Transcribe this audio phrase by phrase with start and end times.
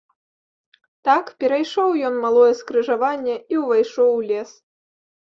[1.09, 4.49] Так перайшоў ён малое скрыжаванне і ўвайшоў у лес.